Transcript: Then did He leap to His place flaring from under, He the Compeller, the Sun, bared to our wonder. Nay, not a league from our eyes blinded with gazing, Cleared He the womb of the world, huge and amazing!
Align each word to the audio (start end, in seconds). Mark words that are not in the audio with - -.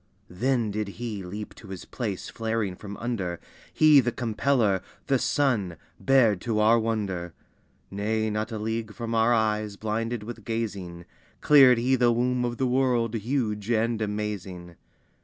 Then 0.31 0.71
did 0.71 0.87
He 0.97 1.21
leap 1.21 1.53
to 1.53 1.67
His 1.67 1.85
place 1.85 2.27
flaring 2.27 2.75
from 2.75 2.97
under, 2.97 3.39
He 3.71 3.99
the 3.99 4.11
Compeller, 4.11 4.81
the 5.05 5.19
Sun, 5.19 5.77
bared 5.99 6.41
to 6.41 6.59
our 6.59 6.79
wonder. 6.79 7.35
Nay, 7.91 8.31
not 8.31 8.51
a 8.51 8.57
league 8.57 8.95
from 8.95 9.13
our 9.13 9.31
eyes 9.31 9.75
blinded 9.75 10.23
with 10.23 10.43
gazing, 10.43 11.05
Cleared 11.39 11.77
He 11.77 11.95
the 11.95 12.11
womb 12.11 12.43
of 12.45 12.57
the 12.57 12.65
world, 12.65 13.13
huge 13.13 13.69
and 13.69 14.01
amazing! 14.01 14.75